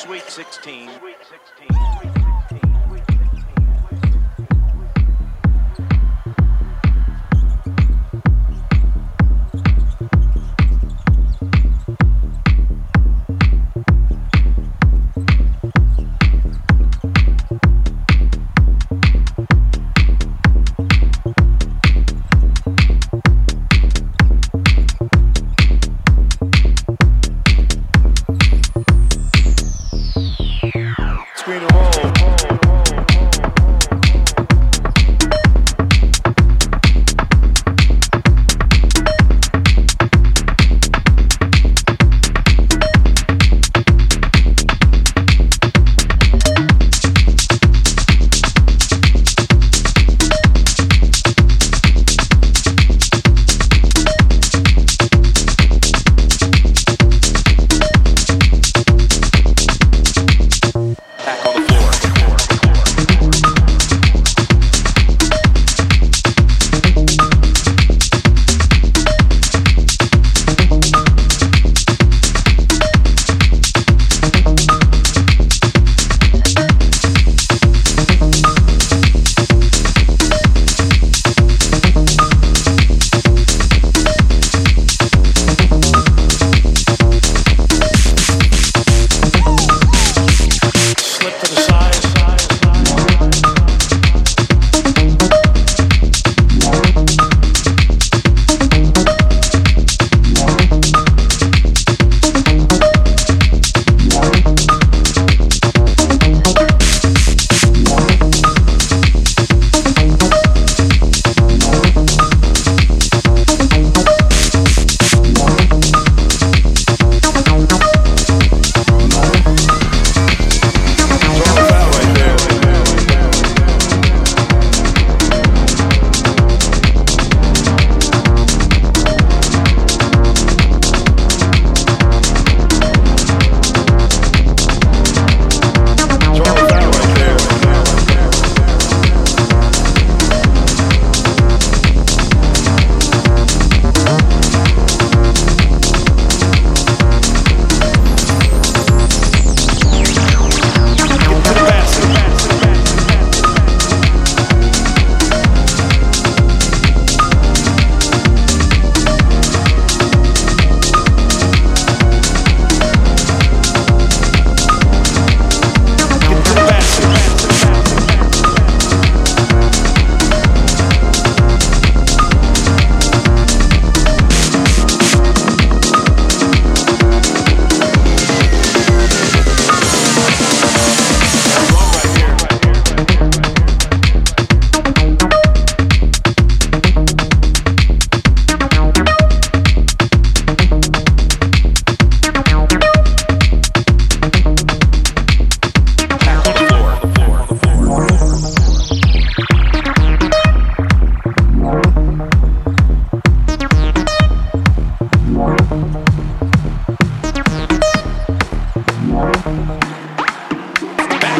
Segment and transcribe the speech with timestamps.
[0.00, 0.88] Sweet 16.
[0.98, 2.19] Sweet 16.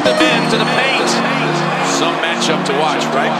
[0.04, 1.10] the men to the paint.
[2.00, 3.32] Some matchup to watch, right?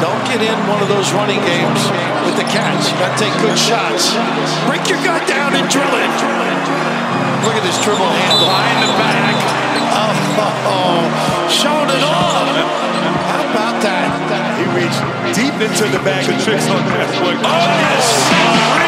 [0.00, 1.82] Don't get in one of those running games
[2.24, 2.90] with the catch.
[2.90, 4.16] You gotta take good shots.
[4.66, 6.12] Break your gut down and drill it.
[7.44, 8.46] Look at this dribble handle.
[8.48, 9.36] Behind the back.
[9.92, 11.00] Oh, oh, oh.
[11.50, 12.48] Showing it off.
[13.28, 14.08] How about that?
[14.56, 15.02] He reached
[15.36, 17.08] deep into the bag of tricks on that.
[17.20, 18.81] Oh, yes.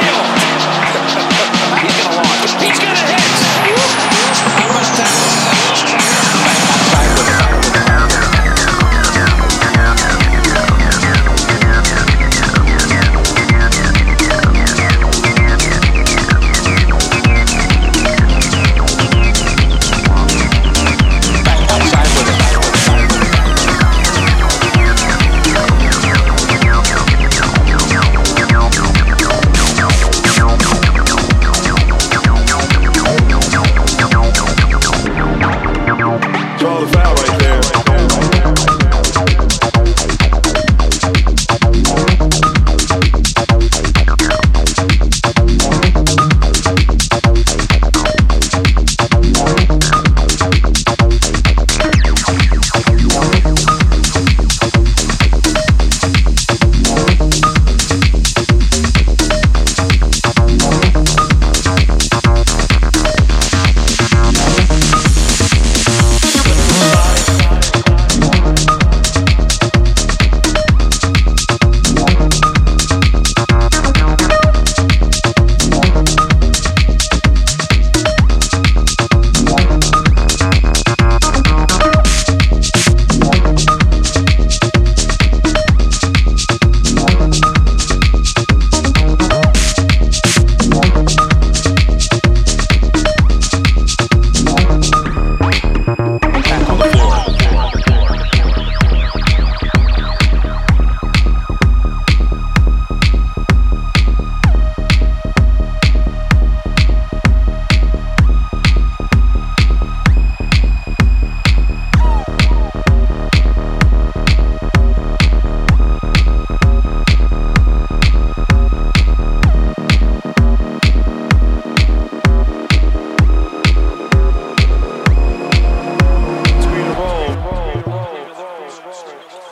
[129.05, 129.44] goal.